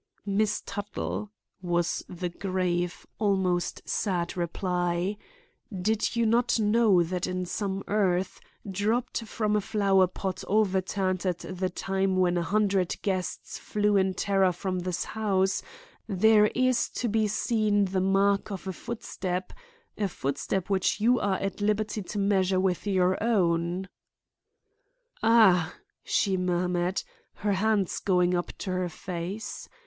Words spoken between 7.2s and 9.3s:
in some earth, dropped